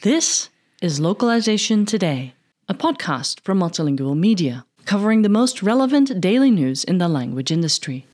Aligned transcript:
This 0.00 0.48
is 0.80 1.00
Localization 1.00 1.84
Today, 1.84 2.32
a 2.66 2.72
podcast 2.72 3.40
from 3.40 3.58
Multilingual 3.58 4.16
Media, 4.16 4.64
covering 4.86 5.20
the 5.20 5.28
most 5.28 5.62
relevant 5.62 6.18
daily 6.18 6.50
news 6.50 6.82
in 6.82 6.96
the 6.96 7.08
language 7.08 7.52
industry. 7.52 8.06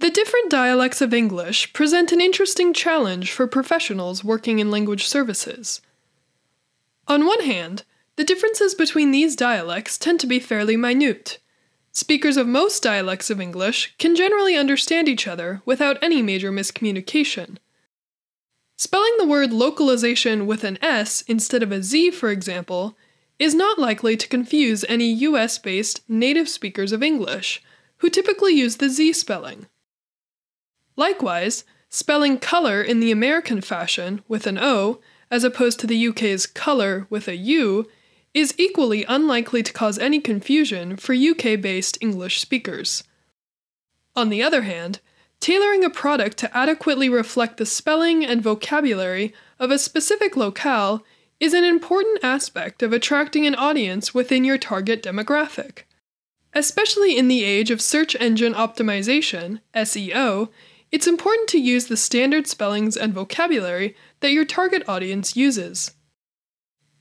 The 0.00 0.10
different 0.10 0.50
dialects 0.50 1.00
of 1.00 1.14
English 1.14 1.72
present 1.72 2.10
an 2.10 2.20
interesting 2.20 2.72
challenge 2.72 3.30
for 3.30 3.46
professionals 3.46 4.24
working 4.24 4.58
in 4.58 4.72
language 4.72 5.06
services. 5.06 5.80
On 7.06 7.26
one 7.26 7.44
hand, 7.44 7.84
the 8.16 8.24
differences 8.24 8.74
between 8.74 9.12
these 9.12 9.36
dialects 9.36 9.98
tend 9.98 10.18
to 10.18 10.26
be 10.26 10.40
fairly 10.40 10.76
minute. 10.76 11.38
Speakers 11.96 12.36
of 12.36 12.48
most 12.48 12.82
dialects 12.82 13.30
of 13.30 13.40
English 13.40 13.94
can 13.98 14.16
generally 14.16 14.56
understand 14.56 15.08
each 15.08 15.28
other 15.28 15.62
without 15.64 15.96
any 16.02 16.22
major 16.22 16.50
miscommunication. 16.50 17.58
Spelling 18.76 19.14
the 19.16 19.26
word 19.26 19.52
localization 19.52 20.44
with 20.44 20.64
an 20.64 20.76
S 20.82 21.22
instead 21.28 21.62
of 21.62 21.70
a 21.70 21.84
Z, 21.84 22.10
for 22.10 22.30
example, 22.30 22.96
is 23.38 23.54
not 23.54 23.78
likely 23.78 24.16
to 24.16 24.26
confuse 24.26 24.84
any 24.88 25.12
US 25.12 25.56
based 25.58 26.00
native 26.08 26.48
speakers 26.48 26.90
of 26.90 27.00
English, 27.00 27.62
who 27.98 28.10
typically 28.10 28.54
use 28.54 28.78
the 28.78 28.88
Z 28.88 29.12
spelling. 29.12 29.66
Likewise, 30.96 31.62
spelling 31.90 32.38
color 32.38 32.82
in 32.82 32.98
the 32.98 33.12
American 33.12 33.60
fashion 33.60 34.20
with 34.26 34.48
an 34.48 34.58
O, 34.58 35.00
as 35.30 35.44
opposed 35.44 35.78
to 35.78 35.86
the 35.86 36.08
UK's 36.08 36.46
color 36.46 37.06
with 37.08 37.28
a 37.28 37.36
U, 37.36 37.88
is 38.34 38.54
equally 38.58 39.04
unlikely 39.04 39.62
to 39.62 39.72
cause 39.72 39.98
any 39.98 40.20
confusion 40.20 40.96
for 40.96 41.14
UK 41.14 41.60
based 41.60 41.96
English 42.00 42.40
speakers. 42.40 43.04
On 44.16 44.28
the 44.28 44.42
other 44.42 44.62
hand, 44.62 45.00
tailoring 45.40 45.84
a 45.84 45.90
product 45.90 46.36
to 46.38 46.56
adequately 46.56 47.08
reflect 47.08 47.56
the 47.56 47.66
spelling 47.66 48.24
and 48.24 48.42
vocabulary 48.42 49.32
of 49.58 49.70
a 49.70 49.78
specific 49.78 50.36
locale 50.36 51.04
is 51.40 51.54
an 51.54 51.64
important 51.64 52.22
aspect 52.22 52.82
of 52.82 52.92
attracting 52.92 53.46
an 53.46 53.54
audience 53.54 54.14
within 54.14 54.44
your 54.44 54.58
target 54.58 55.02
demographic. 55.02 55.82
Especially 56.52 57.16
in 57.16 57.28
the 57.28 57.44
age 57.44 57.70
of 57.70 57.80
search 57.80 58.16
engine 58.20 58.54
optimization, 58.54 59.60
SEO, 59.74 60.48
it's 60.92 61.08
important 61.08 61.48
to 61.48 61.58
use 61.58 61.86
the 61.86 61.96
standard 61.96 62.46
spellings 62.46 62.96
and 62.96 63.12
vocabulary 63.12 63.96
that 64.20 64.30
your 64.30 64.44
target 64.44 64.88
audience 64.88 65.36
uses. 65.36 65.90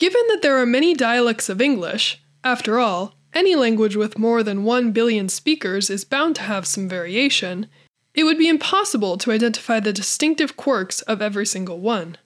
Given 0.03 0.23
that 0.27 0.41
there 0.41 0.57
are 0.57 0.65
many 0.65 0.93
dialects 0.93 1.47
of 1.47 1.61
English, 1.61 2.21
after 2.43 2.77
all, 2.77 3.15
any 3.33 3.55
language 3.55 3.95
with 3.95 4.19
more 4.19 4.43
than 4.43 4.65
1 4.65 4.91
billion 4.91 5.29
speakers 5.29 5.89
is 5.89 6.03
bound 6.03 6.35
to 6.35 6.41
have 6.41 6.67
some 6.67 6.89
variation, 6.89 7.67
it 8.13 8.25
would 8.25 8.37
be 8.37 8.49
impossible 8.49 9.17
to 9.19 9.31
identify 9.31 9.79
the 9.79 9.93
distinctive 9.93 10.57
quirks 10.57 11.01
of 11.03 11.21
every 11.21 11.45
single 11.45 11.79
one. 11.79 12.17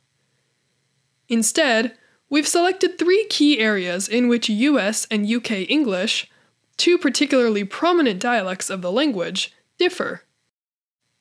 Instead, 1.30 1.96
we've 2.32 2.48
selected 2.48 2.98
three 2.98 3.28
key 3.30 3.60
areas 3.60 4.08
in 4.08 4.28
which 4.28 4.50
US 4.50 5.06
and 5.12 5.32
UK 5.32 5.70
English, 5.70 6.28
two 6.78 6.98
particularly 6.98 7.64
prominent 7.64 8.20
dialects 8.20 8.72
of 8.72 8.82
the 8.82 8.92
language, 8.92 9.54
differ. 9.78 10.24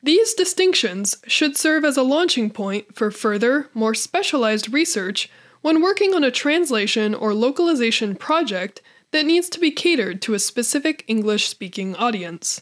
These 0.01 0.33
distinctions 0.33 1.17
should 1.27 1.55
serve 1.55 1.85
as 1.85 1.97
a 1.97 2.01
launching 2.01 2.49
point 2.49 2.95
for 2.95 3.11
further, 3.11 3.69
more 3.75 3.93
specialized 3.93 4.73
research 4.73 5.29
when 5.67 5.81
working 5.81 6.13
on 6.13 6.23
a 6.23 6.31
translation 6.31 7.13
or 7.13 7.33
localization 7.33 8.15
project 8.15 8.81
that 9.11 9.25
needs 9.25 9.49
to 9.49 9.59
be 9.59 9.69
catered 9.69 10.21
to 10.21 10.33
a 10.33 10.39
specific 10.39 11.03
English 11.07 11.49
speaking 11.49 11.93
audience. 11.97 12.61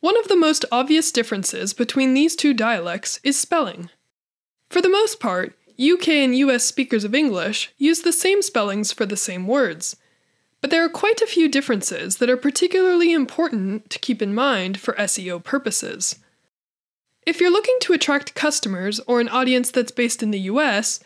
One 0.00 0.18
of 0.18 0.28
the 0.28 0.36
most 0.36 0.66
obvious 0.70 1.10
differences 1.10 1.72
between 1.72 2.12
these 2.12 2.36
two 2.36 2.52
dialects 2.52 3.18
is 3.24 3.40
spelling. 3.40 3.88
For 4.68 4.82
the 4.82 4.90
most 4.90 5.20
part, 5.20 5.56
UK 5.80 6.08
and 6.08 6.36
US 6.36 6.66
speakers 6.66 7.02
of 7.02 7.14
English 7.14 7.72
use 7.78 8.02
the 8.02 8.12
same 8.12 8.42
spellings 8.42 8.92
for 8.92 9.06
the 9.06 9.16
same 9.16 9.46
words, 9.46 9.96
but 10.60 10.70
there 10.70 10.84
are 10.84 10.90
quite 10.90 11.22
a 11.22 11.26
few 11.26 11.48
differences 11.48 12.18
that 12.18 12.28
are 12.28 12.36
particularly 12.36 13.10
important 13.10 13.88
to 13.88 13.98
keep 13.98 14.20
in 14.20 14.34
mind 14.34 14.78
for 14.78 14.92
SEO 14.96 15.42
purposes. 15.42 16.16
If 17.24 17.40
you're 17.40 17.50
looking 17.50 17.78
to 17.80 17.94
attract 17.94 18.34
customers 18.34 19.00
or 19.06 19.18
an 19.18 19.30
audience 19.30 19.70
that's 19.70 19.92
based 19.92 20.22
in 20.22 20.30
the 20.30 20.40
US, 20.40 21.00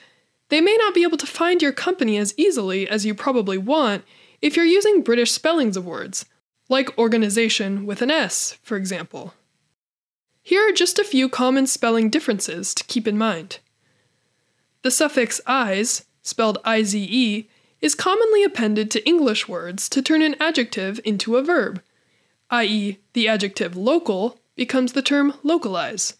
they 0.51 0.61
may 0.61 0.77
not 0.77 0.95
be 0.95 1.03
able 1.03 1.17
to 1.17 1.27
find 1.27 1.63
your 1.63 1.73
company 1.73 2.19
as 2.19 2.35
easily 2.37 2.89
as 2.89 3.07
you 3.07 3.15
probably 3.15 3.57
want 3.57 4.05
if 4.43 4.57
you're 4.57 4.65
using 4.65 5.03
British 5.03 5.33
spellings 5.33 5.77
of 5.77 5.87
words, 5.87 6.27
like 6.69 6.97
organization 6.99 7.87
with 7.87 8.03
an 8.03 8.11
S, 8.11 8.59
for 8.63 8.77
example. 8.77 9.35
Here 10.43 10.69
are 10.69 10.73
just 10.73 10.99
a 10.99 11.05
few 11.05 11.29
common 11.29 11.67
spelling 11.67 12.11
differences 12.11 12.75
to 12.75 12.85
keep 12.85 13.07
in 13.07 13.17
mind. 13.17 13.59
The 14.83 14.91
suffix 14.91 15.41
"ize," 15.47 16.07
spelled 16.23 16.59
IZE, 16.65 17.45
is 17.81 17.95
commonly 17.95 18.43
appended 18.43 18.91
to 18.91 19.07
English 19.07 19.49
words 19.49 19.89
to 19.91 20.03
turn 20.03 20.23
an 20.23 20.37
adjective 20.41 21.01
into 21.05 21.37
a 21.37 21.43
verb, 21.43 21.83
i.e., 22.51 22.99
the 23.13 23.29
adjective 23.29 23.77
local 23.77 24.39
becomes 24.57 24.93
the 24.93 25.03
term 25.03 25.35
localize. 25.43 26.17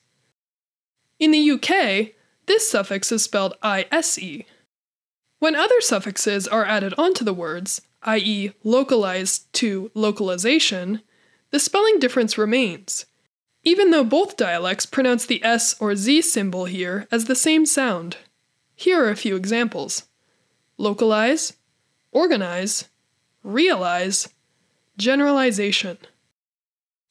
In 1.19 1.33
the 1.33 1.51
UK, 1.51 2.15
this 2.47 2.71
suffix 2.71 3.13
is 3.13 3.25
spelled 3.25 3.55
ISE. 3.63 4.45
When 5.39 5.57
other 5.57 5.81
suffixes 5.81 6.47
are 6.49 6.65
added 6.65 6.95
onto 6.99 7.25
the 7.25 7.35
words, 7.35 7.81
i.e., 8.03 8.53
localized 8.65 9.53
to 9.55 9.91
localization, 9.95 11.03
the 11.51 11.59
spelling 11.59 11.99
difference 11.99 12.39
remains, 12.39 13.07
even 13.63 13.91
though 13.91 14.05
both 14.05 14.37
dialects 14.37 14.87
pronounce 14.87 15.27
the 15.27 15.43
S 15.45 15.75
or 15.81 15.97
Z 15.97 16.23
symbol 16.23 16.65
here 16.67 17.07
as 17.11 17.25
the 17.25 17.35
same 17.35 17.67
sound. 17.67 18.17
Here 18.75 19.05
are 19.05 19.11
a 19.11 19.17
few 19.17 19.37
examples 19.37 20.05
localize, 20.79 21.55
organize, 22.13 22.89
realize, 23.43 24.29
generalization. 24.97 25.99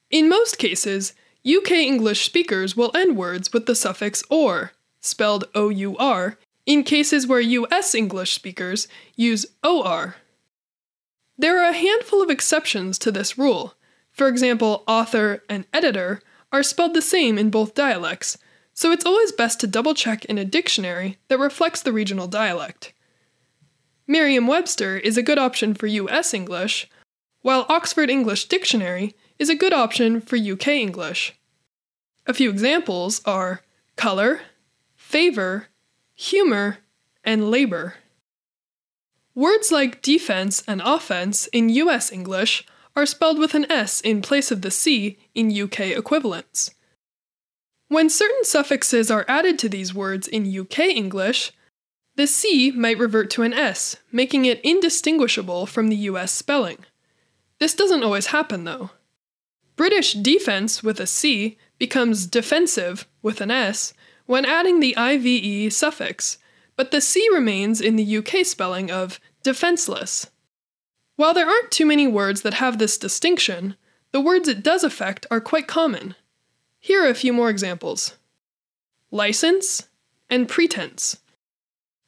In 0.09 0.27
most 0.27 0.57
cases, 0.57 1.13
UK 1.47 1.71
English 1.71 2.25
speakers 2.25 2.75
will 2.75 2.91
end 2.95 3.15
words 3.15 3.53
with 3.53 3.67
the 3.67 3.75
suffix 3.75 4.23
or, 4.29 4.71
spelled 5.01 5.45
O 5.55 5.69
U 5.69 5.97
R, 5.97 6.37
in 6.65 6.83
cases 6.83 7.25
where 7.25 7.39
US 7.39 7.95
English 7.95 8.33
speakers 8.33 8.87
use 9.15 9.45
OR. 9.63 10.15
There 11.37 11.57
are 11.63 11.69
a 11.69 11.73
handful 11.73 12.21
of 12.21 12.29
exceptions 12.29 12.99
to 12.99 13.11
this 13.11 13.37
rule. 13.37 13.75
For 14.11 14.27
example, 14.27 14.83
author 14.87 15.43
and 15.49 15.65
editor 15.73 16.21
are 16.51 16.63
spelled 16.63 16.93
the 16.93 17.01
same 17.01 17.37
in 17.37 17.49
both 17.49 17.73
dialects, 17.73 18.37
so 18.73 18.91
it's 18.91 19.05
always 19.05 19.31
best 19.31 19.59
to 19.61 19.67
double 19.67 19.93
check 19.93 20.25
in 20.25 20.37
a 20.37 20.45
dictionary 20.45 21.17
that 21.27 21.39
reflects 21.39 21.81
the 21.81 21.93
regional 21.93 22.27
dialect. 22.27 22.93
Merriam 24.07 24.47
Webster 24.47 24.97
is 24.97 25.17
a 25.17 25.23
good 25.23 25.37
option 25.37 25.73
for 25.73 25.87
US 25.87 26.33
English, 26.33 26.89
while 27.41 27.65
Oxford 27.69 28.09
English 28.09 28.45
Dictionary 28.45 29.15
is 29.37 29.49
a 29.49 29.55
good 29.55 29.73
option 29.73 30.19
for 30.19 30.35
UK 30.35 30.67
English. 30.69 31.35
A 32.27 32.33
few 32.33 32.49
examples 32.49 33.21
are 33.25 33.61
color, 33.95 34.41
favor, 35.09 35.65
humor, 36.13 36.77
and 37.23 37.49
labor. 37.49 37.95
Words 39.33 39.71
like 39.71 40.03
defense 40.03 40.61
and 40.67 40.83
offense 40.85 41.47
in 41.47 41.67
US 41.69 42.11
English 42.11 42.63
are 42.95 43.07
spelled 43.07 43.39
with 43.39 43.55
an 43.55 43.65
S 43.71 44.01
in 44.01 44.21
place 44.21 44.51
of 44.51 44.61
the 44.61 44.69
C 44.69 45.17
in 45.33 45.49
UK 45.49 45.79
equivalents. 45.97 46.75
When 47.87 48.07
certain 48.07 48.43
suffixes 48.43 49.09
are 49.09 49.25
added 49.27 49.57
to 49.57 49.67
these 49.67 49.95
words 49.95 50.27
in 50.27 50.45
UK 50.45 50.81
English, 50.81 51.53
the 52.15 52.27
C 52.27 52.69
might 52.69 52.99
revert 52.99 53.31
to 53.31 53.41
an 53.41 53.53
S, 53.53 53.95
making 54.11 54.45
it 54.45 54.61
indistinguishable 54.61 55.65
from 55.65 55.87
the 55.87 56.03
US 56.11 56.31
spelling. 56.31 56.85
This 57.57 57.73
doesn't 57.73 58.03
always 58.03 58.27
happen 58.27 58.63
though. 58.63 58.91
British 59.75 60.13
defense 60.13 60.83
with 60.83 60.99
a 60.99 61.07
C 61.07 61.57
becomes 61.79 62.27
defensive 62.27 63.07
with 63.23 63.41
an 63.41 63.49
S 63.49 63.95
when 64.29 64.45
adding 64.45 64.79
the 64.79 64.95
IVE 64.95 65.73
suffix, 65.73 66.37
but 66.75 66.91
the 66.91 67.01
C 67.01 67.27
remains 67.33 67.81
in 67.81 67.95
the 67.95 68.17
UK 68.17 68.45
spelling 68.45 68.91
of 68.91 69.19
defenseless. 69.41 70.29
While 71.15 71.33
there 71.33 71.47
aren't 71.49 71.71
too 71.71 71.87
many 71.87 72.05
words 72.05 72.43
that 72.43 72.53
have 72.53 72.77
this 72.77 72.99
distinction, 72.99 73.75
the 74.11 74.21
words 74.21 74.47
it 74.47 74.61
does 74.61 74.83
affect 74.83 75.25
are 75.31 75.41
quite 75.41 75.67
common. 75.67 76.13
Here 76.77 77.03
are 77.03 77.09
a 77.09 77.15
few 77.15 77.33
more 77.33 77.49
examples 77.49 78.17
license 79.09 79.87
and 80.29 80.47
pretense. 80.47 81.17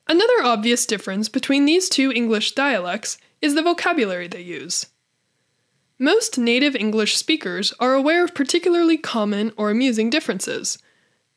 Another 0.08 0.44
obvious 0.44 0.86
difference 0.86 1.28
between 1.28 1.66
these 1.66 1.90
two 1.90 2.12
English 2.12 2.52
dialects 2.52 3.18
is 3.42 3.56
the 3.56 3.64
vocabulary 3.64 4.28
they 4.28 4.44
use. 4.44 4.86
Most 5.98 6.38
native 6.38 6.76
English 6.76 7.18
speakers 7.18 7.74
are 7.80 7.96
aware 7.96 8.24
of 8.24 8.36
particularly 8.36 9.00
common 9.00 9.52
or 9.58 9.72
amusing 9.72 10.12
differences. 10.12 10.78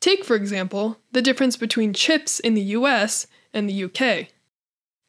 Take, 0.05 0.23
for 0.23 0.37
example, 0.37 0.99
the 1.12 1.23
difference 1.23 1.56
between 1.56 1.95
chips 1.95 2.39
in 2.39 2.53
the 2.53 2.75
US 2.77 3.27
and 3.55 3.67
the 3.67 3.85
UK. 3.85 4.29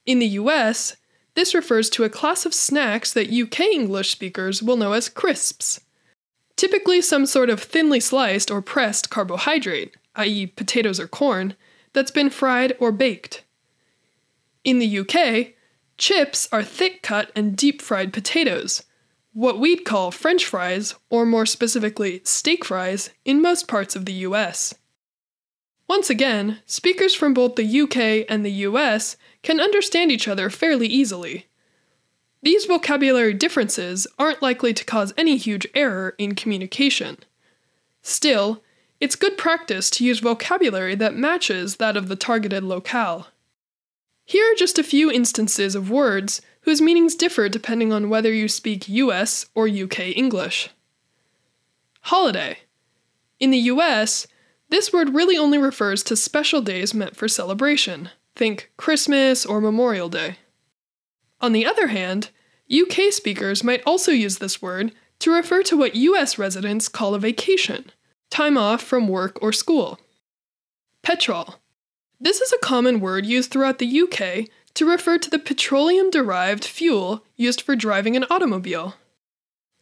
In 0.06 0.20
the 0.20 0.40
US, 0.40 0.96
this 1.34 1.54
refers 1.54 1.90
to 1.90 2.06
a 2.06 2.10
class 2.10 2.46
of 2.46 2.54
snacks 2.54 3.12
that 3.12 3.30
UK 3.30 3.60
English 3.74 4.12
speakers 4.12 4.64
will 4.64 4.78
know 4.78 4.94
as 4.94 5.10
crisps. 5.10 5.82
typically 6.56 7.02
some 7.02 7.26
sort 7.26 7.50
of 7.50 7.62
thinly 7.62 8.00
sliced 8.00 8.50
or 8.50 8.62
pressed 8.62 9.10
carbohydrate, 9.10 9.98
i.e., 10.16 10.48
potatoes 10.48 10.98
or 10.98 11.10
corn, 11.10 11.58
that's 11.92 12.10
been 12.10 12.30
fried 12.30 12.72
or 12.80 12.94
baked. 12.94 13.44
In 14.64 14.80
the 14.80 15.00
UK, 15.00 15.56
chips 15.98 16.48
are 16.54 16.64
thick 16.64 17.02
cut 17.02 17.34
and 17.36 17.58
deep 17.58 17.82
fried 17.82 18.14
potatoes, 18.14 18.84
what 19.34 19.60
we'd 19.60 19.84
call 19.84 20.10
French 20.10 20.46
fries, 20.46 20.96
or 21.10 21.26
more 21.26 21.46
specifically, 21.46 22.22
steak 22.24 22.64
fries, 22.64 23.10
in 23.26 23.42
most 23.42 23.68
parts 23.68 23.98
of 23.98 24.06
the 24.06 24.24
US. 24.30 24.74
Once 25.88 26.10
again, 26.10 26.60
speakers 26.66 27.14
from 27.14 27.34
both 27.34 27.56
the 27.56 27.82
UK 27.82 28.26
and 28.30 28.44
the 28.44 28.52
US 28.52 29.18
can 29.44 29.60
understand 29.60 30.12
each 30.12 30.28
other 30.28 30.50
fairly 30.50 30.88
easily. 30.88 31.46
These 32.42 32.66
vocabulary 32.66 33.34
differences 33.34 34.08
aren't 34.18 34.42
likely 34.42 34.74
to 34.74 34.86
cause 34.86 35.14
any 35.18 35.38
huge 35.38 35.68
error 35.74 36.16
in 36.18 36.36
communication. 36.36 37.18
Still, 38.02 38.62
it's 39.00 39.16
good 39.16 39.38
practice 39.38 39.90
to 39.92 40.06
use 40.06 40.20
vocabulary 40.20 40.96
that 40.96 41.16
matches 41.16 41.78
that 41.78 41.98
of 41.98 42.08
the 42.08 42.16
targeted 42.16 42.64
locale. 42.64 43.28
Here 44.26 44.52
are 44.52 44.56
just 44.56 44.80
a 44.80 44.84
few 44.84 45.12
instances 45.12 45.76
of 45.76 45.92
words 45.92 46.42
whose 46.62 46.82
meanings 46.82 47.16
differ 47.16 47.48
depending 47.48 47.94
on 47.94 48.10
whether 48.10 48.34
you 48.34 48.48
speak 48.48 48.90
US 48.90 49.46
or 49.54 49.68
UK 49.68 50.00
English. 50.16 50.70
Holiday. 52.02 52.60
In 53.40 53.52
the 53.52 53.70
US, 53.74 54.26
this 54.70 54.92
word 54.92 55.14
really 55.14 55.38
only 55.38 55.58
refers 55.58 56.04
to 56.04 56.16
special 56.16 56.62
days 56.62 56.94
meant 56.94 57.16
for 57.16 57.28
celebration. 57.28 58.10
Think 58.36 58.72
Christmas 58.78 59.46
or 59.46 59.62
Memorial 59.62 60.10
Day. 60.10 60.38
On 61.40 61.54
the 61.54 61.66
other 61.66 61.88
hand, 61.88 62.30
UK 62.72 63.12
speakers 63.12 63.64
might 63.64 63.84
also 63.86 64.12
use 64.12 64.40
this 64.40 64.62
word 64.62 64.92
to 65.20 65.32
refer 65.32 65.64
to 65.64 65.78
what 65.78 65.96
US 65.96 66.38
residents 66.38 66.88
call 66.88 67.14
a 67.14 67.20
vacation, 67.20 67.92
time 68.30 68.58
off 68.58 68.82
from 68.82 69.08
work 69.08 69.42
or 69.42 69.54
school. 69.54 70.00
Petrol. 71.04 71.56
This 72.20 72.42
is 72.42 72.52
a 72.52 72.58
common 72.58 73.00
word 73.00 73.26
used 73.26 73.52
throughout 73.52 73.78
the 73.78 74.02
UK 74.02 74.50
to 74.74 74.90
refer 74.90 75.18
to 75.18 75.30
the 75.30 75.40
petroleum 75.40 76.10
derived 76.10 76.66
fuel 76.66 77.24
used 77.36 77.62
for 77.62 77.76
driving 77.76 78.16
an 78.16 78.26
automobile. 78.30 78.96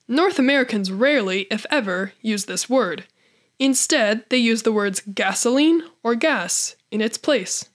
North 0.08 0.38
Americans 0.38 0.92
rarely, 0.92 1.48
if 1.50 1.66
ever, 1.72 2.14
use 2.22 2.46
this 2.46 2.70
word. 2.70 3.06
Instead, 3.60 4.26
they 4.30 4.38
use 4.38 4.64
the 4.64 4.72
words 4.72 5.02
gasoline 5.14 5.84
or 6.04 6.16
gas 6.16 6.76
in 6.92 7.02
its 7.02 7.18
place. 7.18 7.70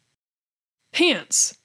Pants. 0.93 1.59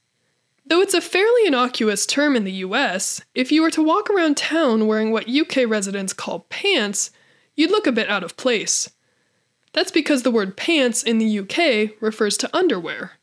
Though 0.65 0.81
it's 0.81 0.93
a 0.93 1.01
fairly 1.01 1.45
innocuous 1.45 2.05
term 2.05 2.35
in 2.35 2.45
the 2.45 2.51
US, 2.51 3.21
if 3.35 3.51
you 3.51 3.61
were 3.61 3.71
to 3.71 3.83
walk 3.83 4.09
around 4.09 4.37
town 4.37 4.87
wearing 4.87 5.11
what 5.11 5.29
UK 5.29 5.67
residents 5.67 6.13
call 6.13 6.41
pants, 6.49 7.11
you'd 7.55 7.71
look 7.71 7.85
a 7.85 7.91
bit 7.91 8.09
out 8.09 8.23
of 8.23 8.37
place. 8.37 8.89
That's 9.73 9.91
because 9.91 10.23
the 10.23 10.31
word 10.31 10.55
pants 10.55 11.03
in 11.03 11.17
the 11.17 11.39
UK 11.39 11.95
refers 11.99 12.37
to 12.37 12.55
underwear, 12.55 13.13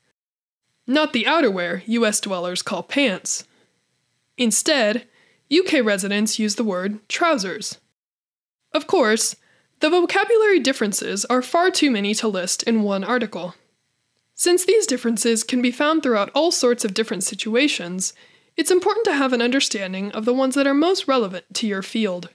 not 0.87 1.13
the 1.13 1.25
outerwear 1.25 1.83
US 1.87 2.21
dwellers 2.21 2.63
call 2.63 2.83
pants. 2.83 3.45
Instead, 4.37 5.07
UK 5.53 5.85
residents 5.85 6.39
use 6.39 6.57
the 6.57 6.65
word 6.65 7.07
trousers. 7.09 7.79
Of 8.73 8.87
course, 8.87 9.37
the 9.81 9.91
vocabulary 9.91 10.61
differences 10.61 11.25
are 11.27 11.43
far 11.43 11.71
too 11.71 11.91
many 11.91 12.15
to 12.15 12.29
list 12.29 12.63
in 12.63 12.83
one 12.83 13.03
article. 13.03 13.55
Since 14.35 14.65
these 14.65 14.87
differences 14.87 15.43
can 15.43 15.61
be 15.61 15.71
found 15.71 16.03
throughout 16.03 16.31
all 16.35 16.51
sorts 16.51 16.85
of 16.85 16.95
different 16.95 17.25
situations, 17.25 18.13
it's 18.57 18.71
important 18.71 19.05
to 19.07 19.15
have 19.15 19.33
an 19.33 19.43
understanding 19.43 20.13
of 20.13 20.25
the 20.25 20.35
ones 20.35 20.55
that 20.55 20.67
are 20.67 20.75
most 20.75 21.09
relevant 21.09 21.45
to 21.55 21.67
your 21.67 21.83
field. 21.83 22.29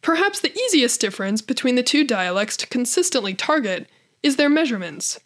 Perhaps 0.00 0.40
the 0.40 0.56
easiest 0.56 1.00
difference 1.00 1.42
between 1.42 1.74
the 1.74 1.82
two 1.82 2.04
dialects 2.04 2.56
to 2.58 2.66
consistently 2.66 3.34
target 3.34 3.88
is 4.22 4.36
their 4.36 4.48
measurements. 4.48 5.18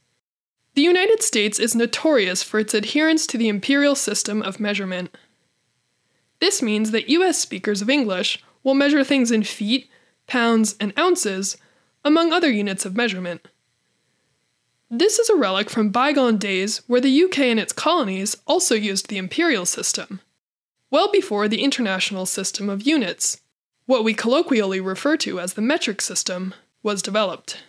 The 0.74 0.82
United 0.82 1.22
States 1.22 1.58
is 1.58 1.74
notorious 1.74 2.42
for 2.42 2.58
its 2.58 2.72
adherence 2.72 3.26
to 3.26 3.36
the 3.36 3.48
imperial 3.48 3.94
system 3.94 4.40
of 4.40 4.60
measurement. 4.60 5.14
This 6.40 6.62
means 6.62 6.90
that 6.90 7.10
US 7.10 7.38
speakers 7.38 7.82
of 7.82 7.90
English 7.90 8.42
will 8.62 8.74
measure 8.74 9.04
things 9.04 9.30
in 9.30 9.42
feet, 9.42 9.90
pounds, 10.32 10.76
and 10.80 10.98
ounces, 10.98 11.58
among 12.06 12.32
other 12.32 12.50
units 12.50 12.86
of 12.86 12.96
measurement. 12.96 13.46
This 14.88 15.18
is 15.18 15.28
a 15.28 15.36
relic 15.36 15.68
from 15.68 15.90
bygone 15.90 16.38
days 16.38 16.78
where 16.86 17.02
the 17.02 17.24
UK 17.24 17.40
and 17.40 17.60
its 17.60 17.74
colonies 17.74 18.34
also 18.46 18.74
used 18.74 19.08
the 19.10 19.18
imperial 19.18 19.66
system, 19.66 20.22
well 20.90 21.12
before 21.12 21.48
the 21.48 21.62
international 21.62 22.24
system 22.24 22.70
of 22.70 22.86
units, 22.86 23.42
what 23.84 24.04
we 24.04 24.14
colloquially 24.14 24.80
refer 24.80 25.18
to 25.18 25.38
as 25.38 25.52
the 25.52 25.60
metric 25.60 26.00
system, 26.00 26.54
was 26.82 27.02
developed. 27.02 27.62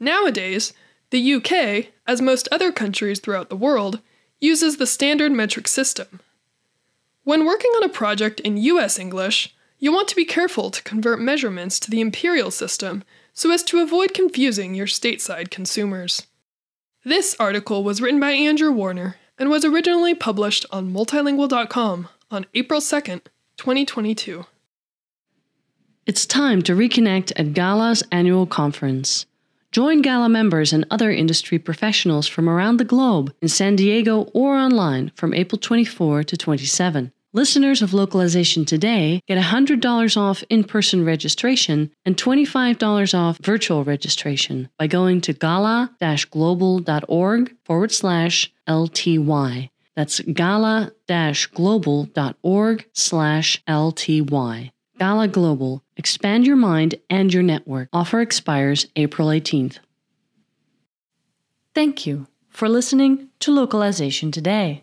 Nowadays, 0.00 0.72
the 1.10 1.34
UK, 1.34 1.92
as 2.04 2.20
most 2.20 2.48
other 2.50 2.72
countries 2.72 3.20
throughout 3.20 3.48
the 3.48 3.54
world, 3.54 4.00
uses 4.40 4.78
the 4.78 4.88
standard 4.88 5.30
metric 5.30 5.68
system. 5.68 6.18
When 7.22 7.46
working 7.46 7.70
on 7.76 7.84
a 7.84 7.88
project 7.88 8.40
in 8.40 8.56
US 8.56 8.98
English, 8.98 9.54
you 9.80 9.90
want 9.90 10.06
to 10.08 10.14
be 10.14 10.26
careful 10.26 10.70
to 10.70 10.82
convert 10.82 11.18
measurements 11.18 11.80
to 11.80 11.90
the 11.90 12.00
imperial 12.00 12.50
system 12.50 13.02
so 13.32 13.50
as 13.50 13.62
to 13.64 13.80
avoid 13.80 14.12
confusing 14.12 14.74
your 14.74 14.86
stateside 14.86 15.50
consumers. 15.50 16.26
This 17.02 17.34
article 17.40 17.82
was 17.82 18.02
written 18.02 18.20
by 18.20 18.32
Andrew 18.32 18.70
Warner 18.70 19.16
and 19.38 19.48
was 19.48 19.64
originally 19.64 20.14
published 20.14 20.66
on 20.70 20.92
multilingual.com 20.92 22.08
on 22.30 22.46
April 22.52 22.80
2nd, 22.80 23.22
2022. 23.56 24.44
It's 26.04 26.26
time 26.26 26.60
to 26.62 26.74
reconnect 26.74 27.32
at 27.36 27.54
Gala's 27.54 28.02
annual 28.12 28.46
conference. 28.46 29.24
Join 29.72 30.02
Gala 30.02 30.28
members 30.28 30.74
and 30.74 30.84
other 30.90 31.10
industry 31.10 31.58
professionals 31.58 32.26
from 32.26 32.50
around 32.50 32.76
the 32.76 32.84
globe 32.84 33.32
in 33.40 33.48
San 33.48 33.76
Diego 33.76 34.22
or 34.34 34.56
online 34.56 35.12
from 35.14 35.32
April 35.32 35.58
24 35.58 36.24
to 36.24 36.36
27. 36.36 37.12
Listeners 37.32 37.80
of 37.80 37.94
Localization 37.94 38.64
Today 38.64 39.22
get 39.28 39.38
$100 39.38 40.16
off 40.16 40.42
in 40.50 40.64
person 40.64 41.04
registration 41.04 41.92
and 42.04 42.16
$25 42.16 43.16
off 43.16 43.38
virtual 43.38 43.84
registration 43.84 44.68
by 44.76 44.88
going 44.88 45.20
to 45.20 45.32
gala 45.32 45.94
global.org 46.30 47.54
forward 47.64 47.92
slash 47.92 48.52
LTY. 48.68 49.70
That's 49.94 50.18
gala 50.18 50.90
global.org 51.54 52.86
slash 52.94 53.62
LTY. 53.64 54.70
Gala 54.98 55.28
Global. 55.28 55.84
Expand 55.96 56.46
your 56.48 56.56
mind 56.56 56.96
and 57.08 57.32
your 57.32 57.44
network. 57.44 57.90
Offer 57.92 58.22
expires 58.22 58.88
April 58.96 59.28
18th. 59.28 59.78
Thank 61.76 62.06
you 62.06 62.26
for 62.48 62.68
listening 62.68 63.28
to 63.38 63.52
Localization 63.52 64.32
Today. 64.32 64.82